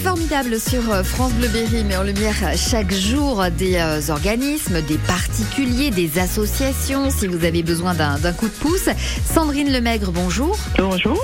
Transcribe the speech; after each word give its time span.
formidable 0.00 0.58
sur 0.58 0.90
euh, 0.90 1.02
France 1.02 1.34
Bleu 1.34 1.48
Berry 1.48 1.84
met 1.84 1.96
en 1.96 2.02
lumière 2.02 2.34
chaque 2.56 2.90
jour 2.90 3.44
des 3.58 3.76
euh, 3.76 4.00
organismes, 4.10 4.80
des 4.80 4.96
particuliers, 4.96 5.90
des 5.90 6.18
associations. 6.18 7.10
Si 7.10 7.26
vous 7.26 7.44
avez 7.44 7.62
besoin 7.62 7.92
d'un 7.94 8.32
coup 8.32 8.46
de 8.46 8.52
pouce, 8.52 8.88
Sandrine 9.24 9.70
Lemaigre, 9.70 10.10
bonjour. 10.10 10.56
Bonjour. 10.78 11.18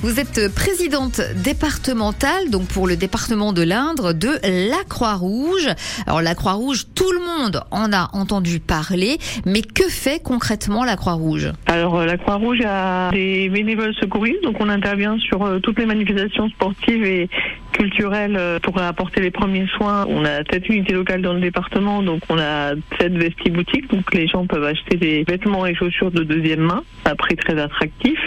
Vous 0.00 0.18
êtes 0.18 0.54
présidente 0.54 1.20
départementale, 1.44 2.48
donc 2.48 2.68
pour 2.68 2.86
le 2.86 2.96
département 2.96 3.52
de 3.52 3.62
l'Indre, 3.62 4.14
de 4.14 4.30
la 4.42 4.82
Croix-Rouge. 4.88 5.68
Alors 6.06 6.22
la 6.22 6.34
Croix-Rouge, 6.34 6.86
tout 6.94 7.12
le 7.12 7.20
monde 7.20 7.62
en 7.70 7.92
a 7.92 8.08
entendu 8.14 8.60
parler, 8.60 9.18
mais 9.44 9.60
que 9.60 9.88
fait 9.90 10.22
concrètement 10.22 10.84
la 10.84 10.96
Croix-Rouge? 10.96 11.52
Alors 11.66 11.98
euh, 11.98 12.06
la 12.06 12.16
Croix-Rouge 12.16 12.60
a 12.66 13.10
des 13.10 13.50
bénévoles 13.50 13.94
secouristes, 13.94 14.42
donc 14.42 14.56
on 14.60 14.70
intervient 14.70 15.18
sur 15.18 15.42
euh, 15.42 15.58
toutes 15.58 15.78
les 15.78 15.86
manifestations 15.86 16.48
sportives 16.48 17.04
et 17.04 17.28
culturelles 17.72 18.21
euh, 18.30 18.58
pour 18.60 18.78
apporter 18.80 19.20
les 19.20 19.30
premiers 19.30 19.66
soins. 19.76 20.06
On 20.08 20.24
a 20.24 20.38
sept 20.50 20.68
unités 20.68 20.92
locales 20.92 21.22
dans 21.22 21.34
le 21.34 21.40
département, 21.40 22.02
donc 22.02 22.22
on 22.28 22.38
a 22.38 22.74
sept 22.98 23.12
vesti-boutiques, 23.12 23.90
donc 23.90 24.12
les 24.14 24.26
gens 24.28 24.46
peuvent 24.46 24.64
acheter 24.64 24.96
des 24.96 25.24
vêtements 25.28 25.66
et 25.66 25.74
chaussures 25.74 26.10
de 26.10 26.22
deuxième 26.22 26.60
main 26.60 26.82
à 27.04 27.14
prix 27.14 27.36
très 27.36 27.60
attractif. 27.60 28.18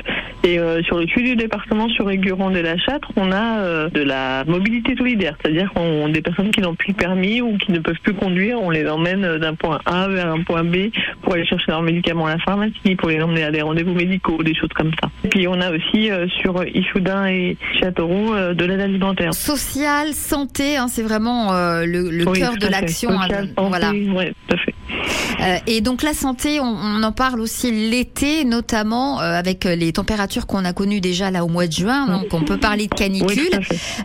Et 0.43 0.59
euh, 0.59 0.81
sur 0.83 0.97
le 0.97 1.07
sud 1.07 1.23
du 1.25 1.35
département, 1.35 1.89
sur 1.89 2.09
Aiguronde 2.09 2.55
et 2.55 2.61
la 2.61 2.77
Châtre, 2.77 3.09
on 3.15 3.31
a 3.31 3.59
euh, 3.59 3.89
de 3.89 4.01
la 4.01 4.43
mobilité 4.45 4.95
solidaire, 4.95 5.35
c'est-à-dire 5.41 5.71
qu'on 5.73 6.09
des 6.09 6.21
personnes 6.21 6.51
qui 6.51 6.61
n'ont 6.61 6.75
plus 6.75 6.89
le 6.89 6.95
permis 6.97 7.41
ou 7.41 7.57
qui 7.57 7.71
ne 7.71 7.79
peuvent 7.79 7.99
plus 8.03 8.13
conduire, 8.13 8.61
on 8.61 8.69
les 8.69 8.87
emmène 8.87 9.37
d'un 9.37 9.55
point 9.55 9.79
A 9.85 10.07
vers 10.07 10.27
un 10.31 10.41
point 10.43 10.63
B 10.63 10.75
pour 11.23 11.33
aller 11.33 11.45
chercher 11.45 11.65
leurs 11.69 11.81
médicaments 11.81 12.27
à 12.27 12.33
la 12.33 12.39
pharmacie, 12.39 12.95
pour 12.97 13.09
les 13.09 13.21
emmener 13.21 13.43
à 13.43 13.51
des 13.51 13.61
rendez-vous 13.61 13.93
médicaux, 13.93 14.41
des 14.43 14.53
choses 14.55 14.69
comme 14.75 14.91
ça. 15.01 15.09
Et 15.23 15.27
puis 15.29 15.47
on 15.47 15.59
a 15.61 15.71
aussi 15.71 16.11
euh, 16.11 16.27
sur 16.41 16.63
Issoudun 16.73 17.25
et 17.27 17.57
Châteauroux 17.81 18.33
euh, 18.33 18.53
de 18.53 18.65
l'aide 18.65 18.81
alimentaire. 18.81 19.33
Social, 19.33 20.13
santé, 20.13 20.77
hein, 20.77 20.87
c'est 20.87 21.03
vraiment 21.03 21.53
euh, 21.53 21.85
le, 21.85 22.09
le 22.09 22.27
Oui, 22.29 22.39
cœur 22.39 22.55
de 22.57 22.67
l'action. 22.67 23.09
hein, 23.19 23.45
voilà. 23.57 23.91
ouais, 23.91 24.33
tout 24.47 24.55
à 24.55 24.57
fait. 24.57 24.73
Euh, 25.41 25.57
et 25.67 25.81
donc 25.81 26.03
la 26.03 26.13
santé, 26.13 26.59
on, 26.59 26.63
on 26.65 27.03
en 27.03 27.11
parle 27.11 27.39
aussi 27.41 27.71
l'été, 27.71 28.45
notamment 28.45 29.19
euh, 29.21 29.33
avec 29.33 29.65
les 29.65 29.91
températures 29.91 30.14
qu'on 30.47 30.65
a 30.65 30.73
connues 30.73 31.01
déjà 31.01 31.31
là 31.31 31.43
au 31.43 31.47
mois 31.47 31.67
de 31.67 31.71
juin. 31.71 32.07
Donc 32.07 32.33
on 32.33 32.41
peut 32.41 32.57
parler 32.57 32.87
de 32.87 32.93
canicule. 32.95 33.59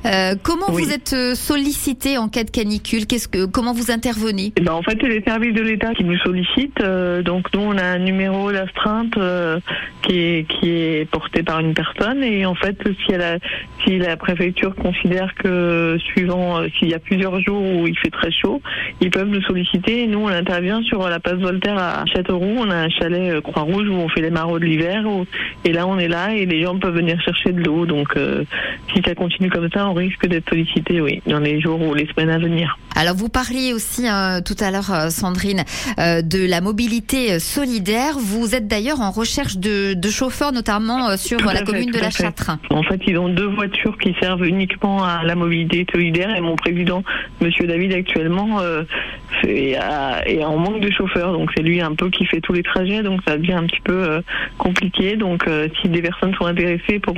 Euh, 0.06 0.34
comment 0.42 0.66
Oui. 0.70 0.82
vous 0.84 0.92
êtes 0.92 1.12
euh, 1.12 1.34
sollicité 1.34 2.18
en 2.18 2.28
cas 2.28 2.44
de 2.44 2.50
canicule? 2.50 3.06
Qu'est-ce 3.06 3.28
que, 3.28 3.46
comment 3.46 3.72
vous 3.72 3.90
intervenez? 3.90 4.52
Eh 4.56 4.60
ben, 4.60 4.72
en 4.72 4.82
fait, 4.82 4.96
c'est 5.00 5.08
les 5.08 5.22
services 5.22 5.54
de 5.54 5.62
l'État 5.62 5.92
qui 5.94 6.04
nous 6.04 6.18
sollicitent. 6.18 6.80
euh, 6.80 7.22
donc, 7.22 7.46
nous, 7.54 7.60
on 7.60 7.76
a 7.78 7.84
un 7.84 7.98
numéro 7.98 8.50
d'astreinte 8.52 9.16
euh, 9.16 9.58
qui, 10.02 10.18
est, 10.18 10.46
qui 10.48 10.70
est 10.70 11.10
porté 11.10 11.42
par 11.42 11.60
une 11.60 11.74
personne. 11.74 12.22
Et 12.22 12.44
en 12.46 12.54
fait, 12.54 12.76
si, 13.04 13.12
elle 13.12 13.22
a- 13.22 13.38
si 13.84 13.98
la 13.98 14.16
préfecture 14.16 14.74
considère 14.74 15.34
que, 15.34 15.96
suivant, 16.12 16.60
s'il 16.78 16.88
y 16.88 16.94
a 16.94 16.98
plusieurs 16.98 17.40
jours 17.40 17.62
où 17.62 17.86
il 17.86 17.96
fait 17.98 18.10
très 18.10 18.30
chaud, 18.32 18.60
ils 19.00 19.10
peuvent 19.10 19.28
nous 19.28 19.42
solliciter. 19.42 20.02
Et 20.02 20.06
nous, 20.06 20.20
on 20.20 20.28
intervient 20.28 20.82
sur 20.82 21.08
la 21.08 21.20
place 21.20 21.36
Voltaire 21.38 21.78
à 21.78 22.04
Châteauroux. 22.06 22.56
On 22.58 22.70
a 22.70 22.76
un 22.76 22.88
chalet 22.90 23.40
Croix-Rouge 23.42 23.88
où 23.88 23.94
on 23.94 24.08
fait 24.08 24.20
les 24.22 24.30
maraudes 24.30 24.62
de 24.62 24.66
l'hiver. 24.66 25.04
Et 25.64 25.72
là, 25.72 25.86
on 25.86 25.98
est 26.00 26.08
là 26.08 26.34
et 26.34 26.46
les 26.46 26.62
gens 26.62 26.78
peuvent 26.78 26.94
venir 26.94 27.20
chercher 27.20 27.52
de 27.52 27.62
l'eau. 27.62 27.86
Donc, 27.86 28.16
euh, 28.16 28.44
si 28.92 29.02
ça 29.04 29.14
continue 29.14 29.50
comme 29.50 29.68
ça, 29.70 29.88
on 29.88 29.94
risque 29.94 30.26
d'être 30.26 30.48
sollicité, 30.48 31.00
oui, 31.00 31.22
dans 31.26 31.40
les 31.40 31.60
jours 31.60 31.80
ou 31.80 31.94
les 31.94 32.06
semaines 32.06 32.30
à 32.30 32.38
venir. 32.38 32.78
Alors 33.00 33.14
vous 33.16 33.30
parliez 33.30 33.72
aussi 33.72 34.06
euh, 34.06 34.42
tout 34.44 34.56
à 34.60 34.70
l'heure, 34.70 34.92
euh, 34.92 35.08
Sandrine, 35.08 35.64
euh, 35.98 36.20
de 36.20 36.46
la 36.46 36.60
mobilité 36.60 37.32
euh, 37.32 37.38
solidaire. 37.38 38.18
Vous 38.18 38.54
êtes 38.54 38.68
d'ailleurs 38.68 39.00
en 39.00 39.10
recherche 39.10 39.56
de, 39.56 39.94
de 39.94 40.10
chauffeurs, 40.10 40.52
notamment 40.52 41.08
euh, 41.08 41.16
sur 41.16 41.38
la 41.46 41.60
fait, 41.60 41.64
commune 41.64 41.90
de 41.92 41.98
la 41.98 42.10
fait. 42.10 42.24
Châtre. 42.24 42.58
En 42.68 42.82
fait, 42.82 43.00
ils 43.06 43.16
ont 43.16 43.30
deux 43.30 43.46
voitures 43.46 43.96
qui 43.96 44.14
servent 44.20 44.44
uniquement 44.44 45.02
à 45.02 45.22
la 45.24 45.34
mobilité 45.34 45.86
solidaire 45.90 46.36
et 46.36 46.42
mon 46.42 46.56
président, 46.56 47.02
Monsieur 47.40 47.66
David, 47.66 47.94
actuellement, 47.94 48.60
euh, 48.60 48.82
fait- 49.40 49.78
est 50.26 50.44
en 50.44 50.58
manque 50.58 50.80
de 50.80 50.90
chauffeurs. 50.90 51.32
Donc 51.32 51.52
c'est 51.56 51.62
lui 51.62 51.80
un 51.80 51.94
peu 51.94 52.10
qui 52.10 52.26
fait 52.26 52.42
tous 52.42 52.52
les 52.52 52.62
trajets, 52.62 53.02
donc 53.02 53.22
ça 53.26 53.38
devient 53.38 53.54
un 53.54 53.64
petit 53.64 53.80
peu 53.82 54.20
compliqué. 54.58 55.16
Donc 55.16 55.46
si 55.80 55.88
des 55.88 56.02
personnes 56.02 56.34
sont 56.34 56.44
intéressées 56.44 56.98
pour 56.98 57.14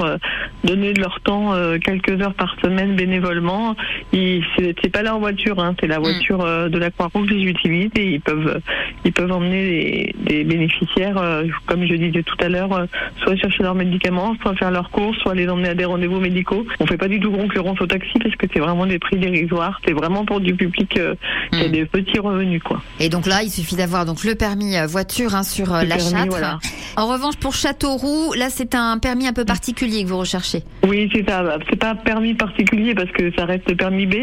donner 0.62 0.92
de 0.92 1.00
leur 1.00 1.18
temps 1.22 1.54
quelques 1.84 2.20
heures 2.22 2.34
par 2.34 2.54
semaine 2.62 2.94
bénévolement, 2.94 3.74
c'est 4.12 4.92
pas 4.92 5.02
leur 5.02 5.18
voiture, 5.18 5.58
hein, 5.58 5.71
c'est 5.80 5.86
la 5.86 5.98
voiture 5.98 6.40
euh, 6.44 6.68
de 6.68 6.78
la 6.78 6.90
Croix-Rouge 6.90 7.28
qu'ils 7.28 7.48
utilisent 7.48 7.90
et 7.96 8.12
ils 8.14 8.20
peuvent 8.20 8.60
ils 9.04 9.12
peuvent 9.12 9.32
emmener 9.32 10.14
des, 10.24 10.34
des 10.34 10.44
bénéficiaires, 10.44 11.18
euh, 11.18 11.44
comme 11.66 11.86
je 11.86 11.94
disais 11.94 12.22
tout 12.22 12.36
à 12.40 12.48
l'heure, 12.48 12.72
euh, 12.72 12.86
soit 13.22 13.36
chercher 13.36 13.62
leurs 13.62 13.74
médicaments, 13.74 14.34
soit 14.42 14.54
faire 14.56 14.70
leurs 14.70 14.90
courses, 14.90 15.18
soit 15.18 15.34
les 15.34 15.48
emmener 15.48 15.70
à 15.70 15.74
des 15.74 15.84
rendez-vous 15.84 16.20
médicaux. 16.20 16.64
On 16.80 16.86
fait 16.86 16.96
pas 16.96 17.08
du 17.08 17.20
tout 17.20 17.30
concurrence 17.30 17.80
au 17.80 17.86
taxi 17.86 18.18
parce 18.22 18.34
que 18.36 18.46
c'est 18.52 18.60
vraiment 18.60 18.86
des 18.86 18.98
prix 18.98 19.16
dérisoires. 19.18 19.80
C'est 19.86 19.92
vraiment 19.92 20.24
pour 20.24 20.40
du 20.40 20.54
public 20.54 20.96
euh, 20.98 21.14
qui 21.52 21.60
a 21.64 21.68
Mm. 21.68 21.72
des 21.72 21.84
petits 21.86 22.18
revenus, 22.18 22.62
quoi. 22.62 22.82
Et 23.00 23.08
donc 23.08 23.26
là, 23.26 23.42
il 23.42 23.50
suffit 23.50 23.76
d'avoir 23.76 24.04
donc 24.04 24.24
le 24.24 24.34
permis 24.34 24.74
voiture 24.88 25.34
hein, 25.34 25.42
sur 25.42 25.74
euh, 25.74 25.82
Le 25.82 25.88
la 25.88 25.96
permis, 25.96 26.10
Châtre. 26.10 26.26
voilà. 26.28 26.58
En 26.96 27.06
revanche, 27.06 27.36
pour 27.36 27.54
Châteauroux, 27.54 28.32
là, 28.34 28.46
c'est 28.50 28.74
un 28.74 28.98
permis 28.98 29.26
un 29.26 29.32
peu 29.32 29.44
particulier 29.44 30.02
que 30.04 30.08
vous 30.08 30.18
recherchez. 30.18 30.62
Oui, 30.86 31.08
c'est 31.14 31.28
ça. 31.28 31.58
C'est 31.70 31.78
pas 31.78 31.94
permis 31.94 32.34
particulier 32.34 32.94
parce 32.94 33.10
que 33.12 33.32
ça 33.36 33.44
reste 33.44 33.74
permis 33.76 34.06
B, 34.06 34.14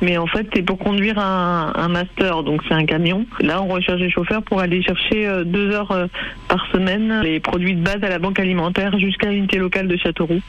mais 0.00 0.16
en 0.18 0.26
fait 0.26 0.46
c'est 0.54 0.62
pour 0.62 0.78
conduire 0.84 1.18
un, 1.18 1.72
un 1.74 1.88
master, 1.88 2.42
donc 2.42 2.60
c'est 2.68 2.74
un 2.74 2.84
camion. 2.84 3.24
Là, 3.40 3.62
on 3.62 3.68
recherche 3.68 4.00
des 4.00 4.10
chauffeurs 4.10 4.42
pour 4.42 4.60
aller 4.60 4.82
chercher 4.82 5.26
euh, 5.26 5.44
deux 5.44 5.70
heures 5.70 5.92
euh, 5.92 6.06
par 6.48 6.66
semaine 6.72 7.22
les 7.22 7.40
produits 7.40 7.74
de 7.74 7.82
base 7.82 8.02
à 8.02 8.10
la 8.10 8.18
banque 8.18 8.38
alimentaire 8.38 8.98
jusqu'à 8.98 9.30
l'unité 9.30 9.56
locale 9.58 9.88
de 9.88 9.96
Châteauroux. 9.96 10.42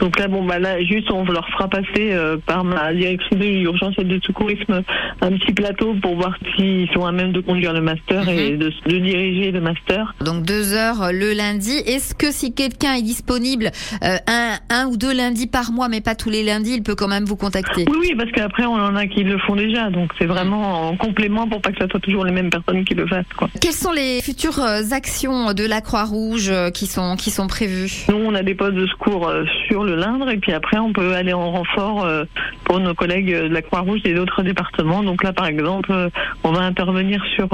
Donc 0.00 0.18
là, 0.18 0.28
bon, 0.28 0.44
bah 0.44 0.58
là, 0.58 0.82
juste 0.84 1.10
on 1.10 1.24
leur 1.24 1.48
fera 1.48 1.68
passer 1.68 2.12
euh, 2.12 2.36
par 2.36 2.64
ma 2.64 2.92
directrice 2.92 3.38
de 3.38 3.44
l'urgence 3.44 3.94
et 3.98 4.04
de 4.04 4.20
secourisme 4.22 4.82
un 5.20 5.30
petit 5.32 5.52
plateau 5.52 5.94
pour 6.02 6.16
voir 6.16 6.36
s'ils 6.54 6.88
sont 6.90 7.04
à 7.04 7.12
même 7.12 7.32
de 7.32 7.40
conduire 7.40 7.72
le 7.72 7.80
master 7.80 8.28
et 8.28 8.56
de, 8.56 8.70
de 8.86 8.98
diriger 8.98 9.50
le 9.50 9.60
master. 9.60 10.14
Donc 10.24 10.44
deux 10.44 10.74
heures 10.74 11.10
le 11.12 11.32
lundi. 11.32 11.76
Est-ce 11.86 12.14
que 12.14 12.30
si 12.30 12.54
quelqu'un 12.54 12.94
est 12.94 13.02
disponible 13.02 13.70
euh, 14.04 14.16
un, 14.26 14.58
un 14.70 14.86
ou 14.86 14.96
deux 14.96 15.14
lundis 15.16 15.46
par 15.46 15.72
mois, 15.72 15.88
mais 15.88 16.00
pas 16.00 16.14
tous 16.14 16.30
les 16.30 16.42
lundis, 16.42 16.74
il 16.74 16.82
peut 16.82 16.94
quand 16.94 17.08
même 17.08 17.24
vous 17.24 17.36
contacter? 17.36 17.86
Oui, 17.88 17.96
oui, 18.00 18.14
parce 18.16 18.30
qu'après 18.32 18.66
on 18.66 18.74
en 18.74 18.94
a 18.94 19.06
qui 19.06 19.24
le 19.24 19.38
font 19.38 19.56
déjà, 19.56 19.77
donc 19.90 20.10
c'est 20.18 20.26
vraiment 20.26 20.88
en 20.88 20.96
complément 20.96 21.48
pour 21.48 21.60
pas 21.60 21.72
que 21.72 21.78
ça 21.78 21.88
soit 21.88 22.00
toujours 22.00 22.24
les 22.24 22.32
mêmes 22.32 22.50
personnes 22.50 22.84
qui 22.84 22.94
le 22.94 23.06
fassent. 23.06 23.32
Quoi. 23.36 23.48
Quelles 23.60 23.72
sont 23.72 23.92
les 23.92 24.20
futures 24.22 24.60
euh, 24.60 24.82
actions 24.92 25.52
de 25.52 25.64
la 25.64 25.80
Croix-Rouge 25.80 26.48
euh, 26.50 26.70
qui 26.70 26.86
sont, 26.86 27.16
qui 27.16 27.30
sont 27.30 27.46
prévues? 27.46 28.04
Nous, 28.08 28.16
on 28.16 28.34
a 28.34 28.42
des 28.42 28.54
postes 28.54 28.74
de 28.74 28.86
secours 28.86 29.28
euh, 29.28 29.44
sur 29.66 29.84
le 29.84 29.94
Lindre, 29.96 30.30
et 30.30 30.38
puis 30.38 30.52
après 30.52 30.78
on 30.78 30.92
peut 30.92 31.14
aller 31.14 31.32
en 31.32 31.50
renfort 31.50 32.06
pour 32.64 32.80
nos 32.80 32.94
collègues 32.94 33.32
de 33.32 33.48
la 33.48 33.62
Croix-Rouge 33.62 34.00
et 34.04 34.14
d'autres 34.14 34.42
départements. 34.42 35.02
Donc 35.02 35.22
là, 35.22 35.32
par 35.32 35.46
exemple, 35.46 35.92
on 36.44 36.52
va 36.52 36.62
intervenir 36.62 37.22
sur 37.34 37.48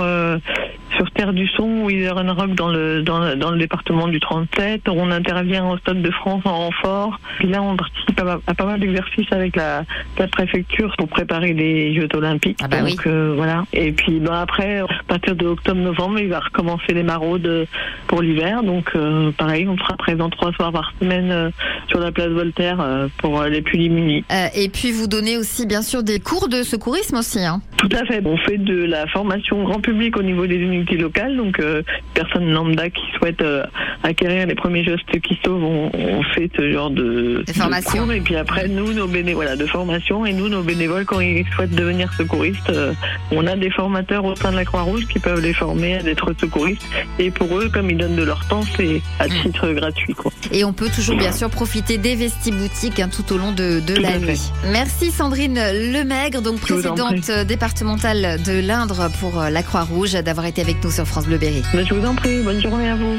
sur 0.96 1.10
Terre 1.12 1.32
du 1.32 1.46
Son 1.48 1.62
ou 1.64 1.88
Rock 2.34 2.54
dans 2.54 2.68
le, 2.68 3.02
dans, 3.02 3.18
le- 3.18 3.36
dans 3.36 3.50
le 3.50 3.58
département 3.58 4.08
du 4.08 4.20
37. 4.20 4.82
On 4.88 5.10
intervient 5.10 5.68
au 5.68 5.78
Stade 5.78 6.02
de 6.02 6.10
France 6.10 6.42
en 6.44 6.56
renfort. 6.56 7.18
Puis 7.38 7.48
là, 7.48 7.62
on 7.62 7.76
participe 7.76 8.20
à, 8.20 8.38
à 8.46 8.54
pas 8.54 8.64
mal 8.66 8.80
d'exercices 8.80 9.30
avec 9.32 9.56
la, 9.56 9.84
la 10.18 10.28
préfecture 10.28 10.94
pour 10.98 11.08
préparer 11.08 11.52
les 11.52 11.94
Jeux 11.94 12.08
Olympiques. 12.14 12.58
Ah 12.62 12.68
bah 12.68 12.80
Donc 12.80 12.88
oui. 12.88 12.96
euh, 13.06 13.34
voilà. 13.36 13.64
Et 13.72 13.92
puis 13.92 14.20
ben, 14.20 14.32
après, 14.34 14.78
à 14.80 14.86
partir 15.06 15.36
de 15.36 15.46
octobre-novembre, 15.46 16.18
il 16.20 16.28
va 16.28 16.40
recommencer 16.40 16.92
les 16.92 17.02
maraudes 17.02 17.46
euh, 17.46 17.64
pour 18.06 18.22
l'hiver. 18.22 18.62
Donc 18.62 18.90
euh, 18.96 19.30
pareil, 19.32 19.68
on 19.68 19.76
sera 19.78 19.96
présent 19.96 20.28
trois 20.30 20.52
soirs 20.52 20.72
par 20.72 20.92
semaine 21.00 21.30
euh, 21.30 21.50
sur 21.88 22.00
la 22.00 22.12
place 22.12 22.28
Voltaire 22.28 22.84
pour 23.18 23.42
les 23.44 23.62
plus 23.62 23.78
démunis. 23.78 24.24
Et 24.56 24.68
puis 24.68 24.90
vous 24.92 25.06
donnez 25.06 25.36
aussi 25.36 25.66
bien 25.66 25.82
sûr 25.82 26.02
des 26.02 26.20
cours 26.20 26.48
de 26.48 26.62
secourisme 26.62 27.16
aussi. 27.18 27.40
Hein. 27.44 27.60
Tout 27.88 27.96
à 27.96 28.04
fait. 28.06 28.22
On 28.24 28.36
fait 28.38 28.56
de 28.56 28.84
la 28.84 29.06
formation 29.06 29.62
grand 29.62 29.80
public 29.80 30.16
au 30.16 30.22
niveau 30.22 30.46
des 30.46 30.56
unités 30.56 30.96
locales. 30.96 31.36
Donc, 31.36 31.60
euh, 31.60 31.82
personnes 32.14 32.50
lambda 32.50 32.88
qui 32.88 33.02
souhaitent 33.18 33.42
euh, 33.42 33.64
acquérir 34.02 34.46
les 34.46 34.54
premiers 34.54 34.84
gestes 34.84 35.20
qui 35.20 35.38
sauvent, 35.44 35.62
on, 35.62 35.90
on 35.92 36.22
fait 36.34 36.50
ce 36.56 36.72
genre 36.72 36.90
de, 36.90 37.44
Des 37.46 37.52
cours. 37.52 38.12
Et 38.12 38.20
puis 38.20 38.36
après, 38.36 38.68
nous, 38.68 38.92
nos 38.94 39.06
bénévoles, 39.06 39.34
voilà, 39.44 39.56
de 39.56 39.66
formation. 39.66 40.24
Et 40.24 40.32
nous, 40.32 40.48
nos 40.48 40.62
bénévoles, 40.62 41.04
quand 41.04 41.20
ils 41.20 41.44
souhaitent 41.54 41.74
devenir 41.74 42.10
secouristes, 42.14 42.70
euh, 42.70 42.94
on 43.32 43.46
a 43.46 43.56
des 43.56 43.70
formateurs 43.70 44.24
au 44.24 44.34
sein 44.34 44.50
de 44.52 44.56
la 44.56 44.64
Croix-Rouge 44.64 45.06
qui 45.06 45.18
peuvent 45.18 45.40
les 45.42 45.52
former 45.52 45.96
à 45.96 45.98
être 45.98 46.32
secouristes. 46.40 46.86
Et 47.18 47.30
pour 47.30 47.58
eux, 47.58 47.68
comme 47.72 47.90
ils 47.90 47.98
donnent 47.98 48.16
de 48.16 48.24
leur 48.24 48.46
temps, 48.48 48.62
c'est 48.76 49.02
à 49.18 49.26
Mm. 49.26 49.42
titre 49.42 49.68
gratuit. 49.72 50.14
Quoi. 50.14 50.32
Et 50.52 50.64
on 50.64 50.72
peut 50.72 50.88
toujours 50.94 51.16
bien 51.16 51.32
sûr 51.32 51.50
profiter 51.50 51.98
des 51.98 52.14
vestiboutiques 52.14 53.00
hein, 53.00 53.08
tout 53.14 53.34
au 53.34 53.38
long 53.38 53.52
de, 53.52 53.80
de 53.80 53.94
l'année. 54.00 54.34
Merci 54.72 55.10
Sandrine 55.10 55.54
Lemaigre, 55.92 56.40
donc 56.42 56.60
présidente 56.60 57.28
euh, 57.30 57.44
départementale 57.74 58.40
de 58.40 58.60
l'Indre 58.60 59.10
pour 59.18 59.40
euh, 59.40 59.50
la 59.50 59.64
Croix-Rouge, 59.64 60.12
d'avoir 60.12 60.46
été 60.46 60.62
avec 60.62 60.82
nous 60.84 60.92
sur 60.92 61.06
France 61.06 61.26
Bleu 61.26 61.38
Berry. 61.38 61.64
Mais 61.74 61.84
je 61.84 61.92
vous 61.92 62.06
en 62.06 62.14
prie, 62.14 62.40
bonne 62.40 62.60
journée 62.60 62.88
à 62.88 62.94
vous. 62.94 63.18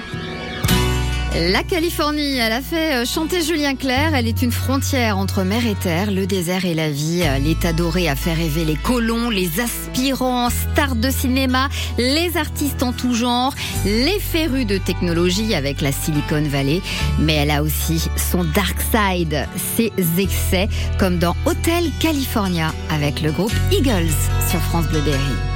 La 1.37 1.63
Californie, 1.63 2.37
elle 2.37 2.53
a 2.53 2.61
fait 2.61 2.95
euh, 2.95 3.05
chanter 3.05 3.41
Julien 3.41 3.75
Clerc. 3.75 4.13
Elle 4.15 4.25
est 4.25 4.41
une 4.41 4.53
frontière 4.53 5.17
entre 5.17 5.43
mer 5.43 5.67
et 5.67 5.75
terre, 5.75 6.09
le 6.09 6.25
désert 6.25 6.63
et 6.63 6.73
la 6.73 6.89
vie. 6.89 7.23
Euh, 7.25 7.39
L'état 7.39 7.73
doré 7.73 8.07
a 8.07 8.15
fait 8.15 8.33
rêver 8.33 8.63
les 8.63 8.77
colons, 8.77 9.29
les 9.29 9.59
aspirants, 9.59 10.49
stars 10.49 10.95
de 10.95 11.09
cinéma, 11.09 11.67
les 11.97 12.37
artistes 12.37 12.83
en 12.83 12.93
tout 12.93 13.13
genre, 13.13 13.53
les 13.83 14.17
férus 14.19 14.65
de 14.65 14.77
technologie 14.77 15.53
avec 15.55 15.81
la 15.81 15.91
Silicon 15.91 16.43
Valley. 16.43 16.81
Mais 17.19 17.35
elle 17.35 17.51
a 17.51 17.63
aussi 17.63 18.07
son 18.15 18.45
dark 18.45 18.77
side, 18.79 19.45
ses 19.75 19.91
excès, 20.17 20.69
comme 20.97 21.19
dans 21.19 21.35
Hotel 21.45 21.83
California 21.99 22.73
avec 22.89 23.21
le 23.21 23.33
groupe 23.33 23.53
Eagles 23.73 24.07
sur 24.49 24.61
France 24.61 24.87
Bleu 24.87 25.01
Berry. 25.01 25.54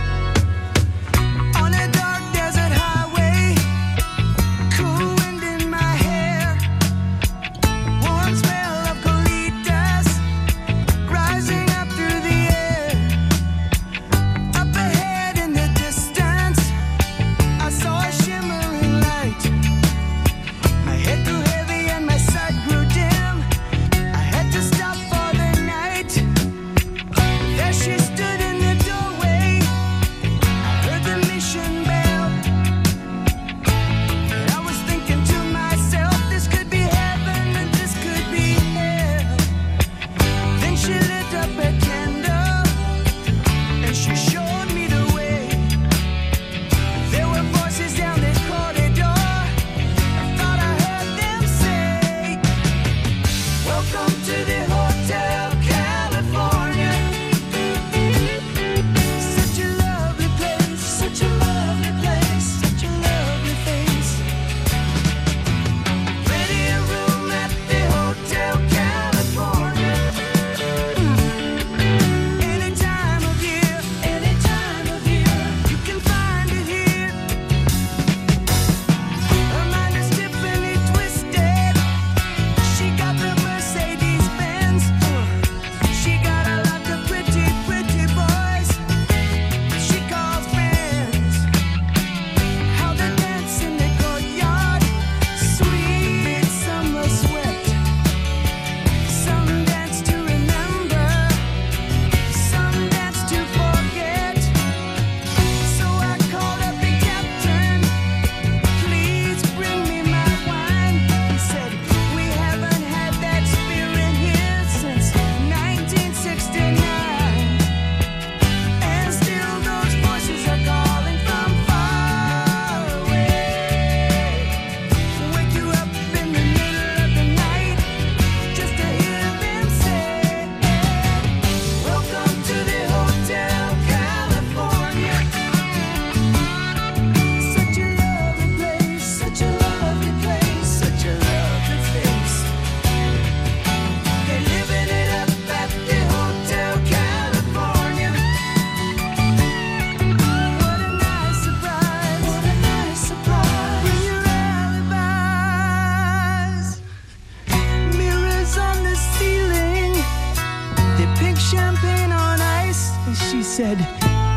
she 163.30 163.44
said, 163.44 163.78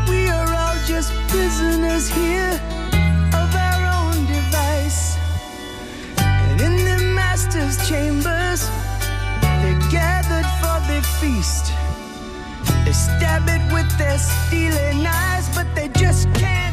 We 0.07 0.27
are 0.27 0.53
all 0.53 0.77
just 0.85 1.11
prisoners 1.27 2.07
here 2.09 2.53
of 3.33 3.49
our 3.55 3.81
own 3.97 4.25
device. 4.27 5.17
And 6.19 6.61
in 6.61 6.75
the 6.85 7.03
master's 7.15 7.77
chambers, 7.89 8.69
they're 9.41 9.81
gathered 9.89 10.45
for 10.61 10.77
their 10.87 11.01
feast. 11.19 11.73
They 12.85 12.93
stab 12.93 13.49
it 13.49 13.73
with 13.73 13.89
their 13.97 14.19
stealing 14.19 15.07
eyes, 15.07 15.49
but 15.55 15.65
they 15.73 15.87
just 15.87 16.31
can't. 16.35 16.72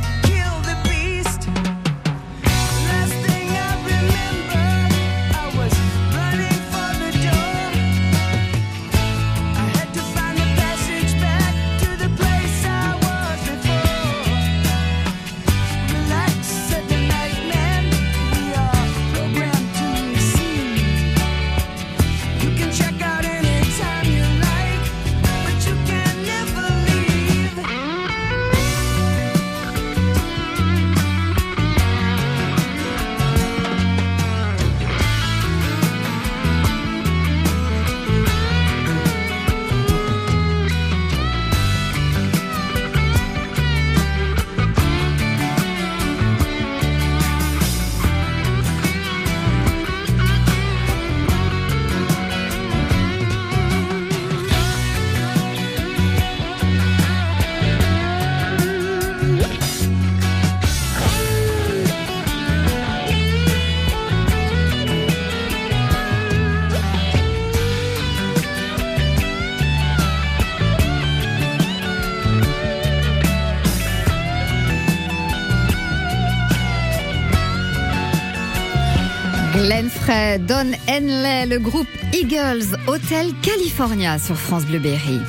Don 80.10 80.72
Henley, 80.88 81.46
le 81.46 81.60
groupe 81.60 81.86
Eagles, 82.12 82.76
Hotel 82.88 83.28
California 83.42 84.18
sur 84.18 84.36
France 84.36 84.64
Bleuberry. 84.66 85.20